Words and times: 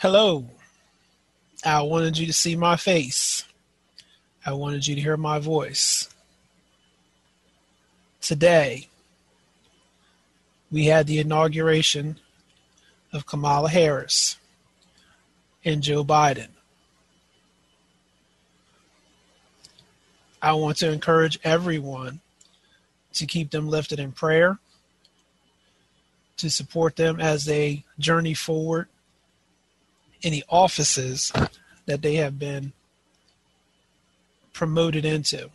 Hello. 0.00 0.48
I 1.64 1.82
wanted 1.82 2.18
you 2.18 2.26
to 2.26 2.32
see 2.32 2.54
my 2.54 2.76
face. 2.76 3.44
I 4.46 4.52
wanted 4.52 4.86
you 4.86 4.94
to 4.94 5.00
hear 5.00 5.16
my 5.16 5.40
voice. 5.40 6.08
Today, 8.20 8.86
we 10.70 10.84
had 10.84 11.08
the 11.08 11.18
inauguration 11.18 12.20
of 13.12 13.26
Kamala 13.26 13.70
Harris 13.70 14.36
and 15.64 15.82
Joe 15.82 16.04
Biden. 16.04 16.50
I 20.40 20.52
want 20.52 20.76
to 20.76 20.92
encourage 20.92 21.40
everyone 21.42 22.20
to 23.14 23.26
keep 23.26 23.50
them 23.50 23.68
lifted 23.68 23.98
in 23.98 24.12
prayer, 24.12 24.60
to 26.36 26.48
support 26.48 26.94
them 26.94 27.18
as 27.18 27.46
they 27.46 27.82
journey 27.98 28.34
forward 28.34 28.86
the 30.22 30.44
offices 30.48 31.32
that 31.86 32.02
they 32.02 32.16
have 32.16 32.38
been 32.38 32.72
promoted 34.52 35.04
into. 35.04 35.50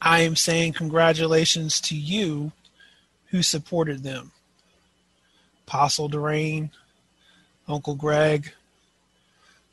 I 0.00 0.20
am 0.20 0.36
saying 0.36 0.72
congratulations 0.72 1.80
to 1.82 1.96
you 1.96 2.52
who 3.26 3.42
supported 3.42 4.02
them. 4.02 4.32
Apostle 5.66 6.08
Durain, 6.08 6.70
Uncle 7.68 7.94
Greg, 7.94 8.52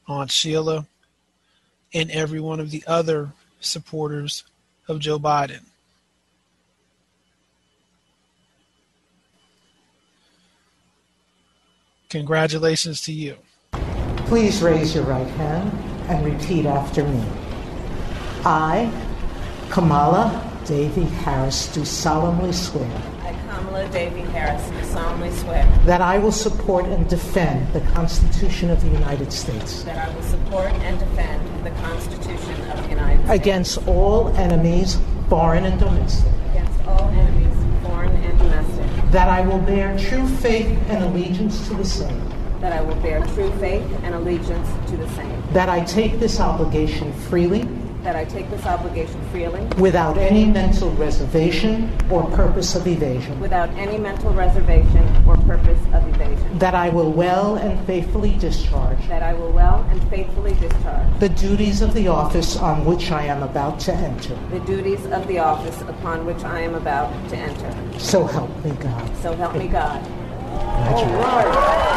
Aunt 0.07 0.31
Sheila, 0.31 0.85
and 1.93 2.11
every 2.11 2.39
one 2.39 2.59
of 2.59 2.71
the 2.71 2.83
other 2.85 3.31
supporters 3.59 4.43
of 4.87 4.99
Joe 4.99 5.19
Biden. 5.19 5.61
Congratulations 12.09 13.01
to 13.01 13.11
you. 13.11 13.35
Please 14.27 14.61
raise 14.61 14.95
your 14.95 15.03
right 15.03 15.27
hand 15.27 15.71
and 16.09 16.25
repeat 16.25 16.65
after 16.65 17.03
me. 17.03 17.23
I, 18.45 18.89
Kamala 19.69 20.43
Devi 20.65 21.03
Harris, 21.03 21.67
do 21.73 21.83
solemnly 21.83 22.53
swear. 22.53 22.89
I, 23.23 23.33
Kamala 23.47 23.89
Devi 23.89 24.21
Harris, 24.31 24.69
do 24.69 24.93
solemnly 24.93 25.31
swear. 25.31 25.65
That 25.85 25.99
I 25.99 26.17
will 26.17 26.31
support 26.31 26.85
and 26.85 27.09
defend 27.09 27.73
the 27.73 27.81
Constitution 27.91 28.69
of 28.69 28.81
the 28.81 28.89
United 28.89 29.33
States. 29.33 29.83
That 29.83 30.07
I 30.07 30.15
will 30.15 30.23
support 30.23 30.71
and 30.71 30.97
defend 30.99 31.65
the 31.65 31.71
Constitution 31.81 32.71
of 32.71 32.83
the 32.83 32.89
United 32.89 33.25
States. 33.25 33.41
Against 33.41 33.87
all 33.87 34.29
enemies, 34.37 34.97
foreign 35.27 35.65
and 35.65 35.77
domestic. 35.77 36.31
Against 36.51 36.87
all 36.87 37.09
enemies, 37.09 37.85
foreign 37.85 38.15
and 38.15 38.37
domestic. 38.39 38.96
That 39.11 39.29
I 39.29 39.41
will 39.41 39.59
bear 39.59 39.97
true 39.97 40.27
faith 40.27 40.67
and 40.89 41.03
allegiance 41.03 41.65
to 41.69 41.73
the 41.75 41.85
same. 41.85 42.21
That 42.59 42.73
I 42.73 42.81
will 42.81 42.95
bear 42.95 43.25
true 43.27 43.51
faith 43.57 43.89
and 44.03 44.13
allegiance 44.13 44.67
to 44.89 44.97
the 44.97 45.09
same. 45.11 45.41
That 45.53 45.69
I 45.69 45.85
take 45.85 46.19
this 46.19 46.41
obligation 46.41 47.13
freely. 47.13 47.65
That 48.07 48.15
I 48.15 48.23
take 48.23 48.49
this 48.49 48.65
obligation 48.65 49.21
freely. 49.31 49.67
Without 49.77 50.17
any 50.17 50.45
mental 50.45 50.91
reservation 50.91 51.93
or 52.09 52.23
purpose 52.31 52.73
of 52.73 52.87
evasion. 52.87 53.37
Without 53.41 53.69
any 53.71 53.97
mental 53.97 54.31
reservation 54.31 55.05
or 55.27 55.35
purpose 55.39 55.77
of 55.91 56.07
evasion. 56.07 56.57
That 56.57 56.73
I 56.73 56.87
will 56.87 57.11
well 57.11 57.57
and 57.57 57.85
faithfully 57.85 58.37
discharge. 58.37 59.05
That 59.09 59.23
I 59.23 59.33
will 59.33 59.51
well 59.51 59.85
and 59.89 60.01
faithfully 60.09 60.53
discharge. 60.53 61.19
The 61.19 61.27
duties 61.27 61.81
of 61.81 61.93
the 61.93 62.07
office 62.07 62.55
on 62.55 62.85
which 62.85 63.11
I 63.11 63.25
am 63.25 63.43
about 63.43 63.77
to 63.81 63.93
enter. 63.93 64.39
The 64.51 64.61
duties 64.61 65.05
of 65.07 65.27
the 65.27 65.39
office 65.39 65.81
upon 65.81 66.25
which 66.25 66.45
I 66.45 66.61
am 66.61 66.75
about 66.75 67.11
to 67.31 67.35
enter. 67.35 67.99
So 67.99 68.23
help 68.23 68.63
me 68.63 68.71
God. 68.79 69.17
So 69.17 69.33
help 69.33 69.53
me 69.57 69.67
God. 69.67 70.01
Oh, 70.89 71.96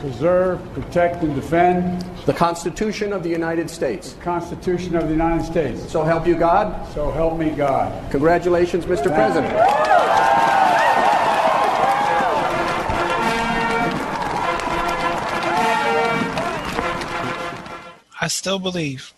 Preserve, 0.00 0.60
protect, 0.74 1.24
and 1.24 1.34
defend. 1.34 2.02
The 2.24 2.32
Constitution 2.32 3.12
of 3.12 3.24
the 3.24 3.28
United 3.28 3.68
States. 3.68 4.12
The 4.12 4.22
Constitution 4.22 4.94
of 4.94 5.04
the 5.04 5.10
United 5.10 5.44
States. 5.44 5.90
So 5.90 6.04
help 6.04 6.26
you 6.26 6.36
God. 6.36 6.86
So 6.94 7.10
help 7.10 7.36
me 7.36 7.50
God. 7.50 8.10
Congratulations, 8.12 8.84
Mr. 8.84 9.04
Thank 9.04 9.14
President. 9.14 9.54
I 18.20 18.28
still 18.28 18.58
believe 18.58 19.12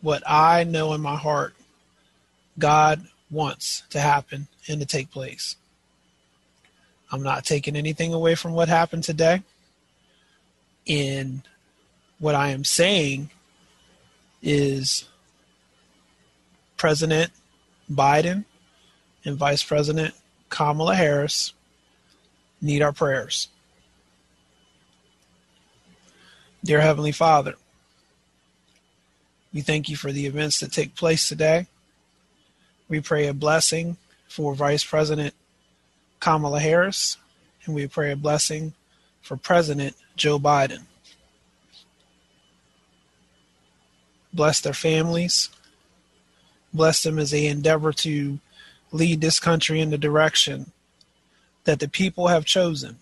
what 0.00 0.22
I 0.26 0.64
know 0.64 0.92
in 0.94 1.00
my 1.00 1.16
heart 1.16 1.54
God 2.58 3.06
wants 3.30 3.82
to 3.90 4.00
happen 4.00 4.48
and 4.68 4.80
to 4.80 4.86
take 4.86 5.10
place. 5.10 5.56
I'm 7.10 7.22
not 7.22 7.44
taking 7.44 7.76
anything 7.76 8.14
away 8.14 8.34
from 8.34 8.52
what 8.52 8.68
happened 8.68 9.04
today. 9.04 9.42
And 10.88 11.42
what 12.18 12.34
I 12.34 12.48
am 12.50 12.64
saying 12.64 13.30
is 14.42 15.04
President 16.76 17.30
Biden 17.90 18.44
and 19.24 19.36
Vice 19.36 19.62
President 19.62 20.14
Kamala 20.50 20.94
Harris 20.94 21.54
need 22.60 22.82
our 22.82 22.92
prayers. 22.92 23.48
Dear 26.62 26.80
Heavenly 26.80 27.12
Father, 27.12 27.54
we 29.52 29.60
thank 29.60 29.88
you 29.88 29.96
for 29.96 30.12
the 30.12 30.26
events 30.26 30.60
that 30.60 30.72
take 30.72 30.94
place 30.94 31.28
today. 31.28 31.66
We 32.88 33.00
pray 33.00 33.26
a 33.26 33.34
blessing 33.34 33.96
for 34.28 34.54
Vice 34.54 34.84
President 34.84 35.34
Kamala 36.20 36.60
Harris, 36.60 37.18
and 37.64 37.74
we 37.74 37.86
pray 37.86 38.12
a 38.12 38.16
blessing 38.16 38.72
for 39.24 39.36
President 39.38 39.96
Joe 40.16 40.38
Biden. 40.38 40.82
Bless 44.34 44.60
their 44.60 44.74
families. 44.74 45.48
Bless 46.74 47.02
them 47.02 47.18
as 47.18 47.30
they 47.30 47.46
endeavor 47.46 47.92
to 47.92 48.38
lead 48.92 49.20
this 49.20 49.40
country 49.40 49.80
in 49.80 49.90
the 49.90 49.98
direction 49.98 50.72
that 51.64 51.80
the 51.80 51.88
people 51.88 52.28
have 52.28 52.44
chosen. 52.44 52.98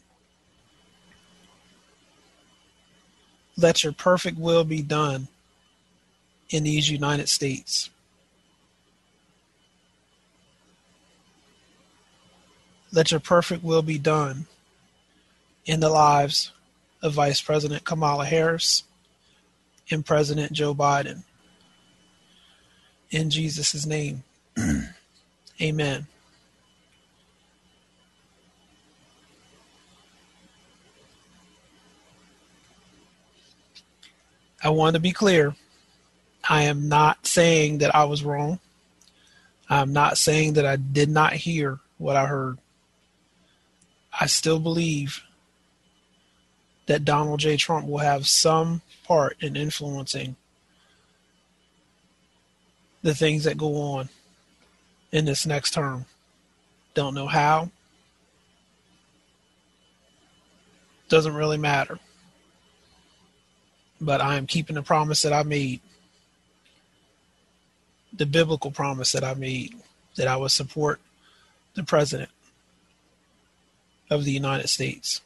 Let 3.56 3.83
your 3.83 3.93
perfect 3.93 4.39
will 4.39 4.65
be 4.65 4.81
done 4.81 5.27
in 6.50 6.62
these 6.62 6.89
United 6.89 7.28
States. 7.28 7.91
Let 12.93 13.10
your 13.10 13.21
perfect 13.21 13.65
will 13.65 13.83
be 13.83 13.99
done 13.99 14.47
in 15.65 15.81
the 15.81 15.89
lives 15.89 16.53
of 17.03 17.15
Vice 17.15 17.41
President 17.41 17.84
Kamala 17.84 18.25
Harris 18.25 18.84
and 19.91 20.05
President 20.05 20.53
Joe 20.53 20.75
Biden. 20.75 21.23
In 23.11 23.31
Jesus' 23.31 23.87
name, 23.87 24.25
amen. 25.61 26.06
I 34.65 34.71
want 34.71 34.95
to 34.95 35.01
be 35.01 35.12
clear. 35.12 35.55
I 36.49 36.62
am 36.62 36.89
not 36.89 37.27
saying 37.27 37.78
that 37.78 37.95
I 37.95 38.05
was 38.05 38.22
wrong. 38.25 38.61
I'm 39.69 39.92
not 39.92 40.19
saying 40.19 40.54
that 40.54 40.66
I 40.66 40.77
did 40.77 41.09
not 41.09 41.33
hear 41.33 41.81
what 41.98 42.16
I 42.16 42.27
heard. 42.27 42.59
I 44.19 44.27
still 44.27 44.59
believe 44.59 45.22
that 46.87 47.05
Donald 47.05 47.41
J. 47.41 47.57
Trump 47.57 47.87
will 47.87 47.99
have 47.99 48.27
some 48.27 48.83
part 49.05 49.37
in 49.41 49.57
influencing 49.57 50.37
the 53.03 53.15
things 53.15 53.45
that 53.45 53.59
go 53.59 53.77
on 53.77 54.09
in 55.11 55.25
this 55.25 55.47
next 55.47 55.73
term. 55.73 56.07
Don't 56.95 57.15
know 57.15 57.27
how. 57.27 57.71
Doesn't 61.09 61.34
really 61.34 61.59
matter. 61.59 61.99
But 64.01 64.21
I 64.21 64.37
am 64.37 64.47
keeping 64.47 64.75
the 64.75 64.83
promise 64.83 65.23
that 65.23 65.33
I 65.33 65.43
made, 65.43 65.81
the 68.13 68.27
biblical 68.27 68.71
promise 68.71 69.13
that 69.13 69.23
I 69.23 69.34
made, 69.34 69.75
that 70.17 70.27
I 70.27 70.37
would 70.37 70.51
support 70.51 71.01
the 71.75 71.84
president 71.84 72.31
of 74.11 74.25
the 74.25 74.33
United 74.33 74.69
States. 74.69 75.21